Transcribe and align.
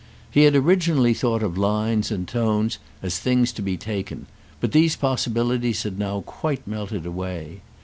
He 0.31 0.45
had 0.45 0.55
originally 0.55 1.13
thought 1.13 1.43
of 1.43 1.59
lines 1.59 2.09
and 2.09 2.27
tones 2.27 2.79
as 3.03 3.19
things 3.19 3.51
to 3.51 3.61
be 3.61 3.77
taken, 3.77 4.25
but 4.59 4.71
these 4.71 4.95
possibilities 4.95 5.83
had 5.83 5.99
now 5.99 6.21
quite 6.21 6.65
melted 6.65 7.05
away. 7.05 7.61